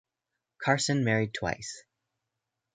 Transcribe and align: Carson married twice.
Carson 0.57 1.03
married 1.03 1.31
twice. 1.35 1.83